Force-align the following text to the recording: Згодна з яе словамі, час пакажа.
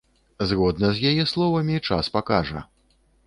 Згодна 0.51 0.89
з 0.99 1.03
яе 1.11 1.25
словамі, 1.33 1.75
час 1.89 2.11
пакажа. 2.17 2.65